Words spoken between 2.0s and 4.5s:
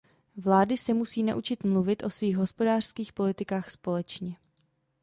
o svých hospodářských politikách společně.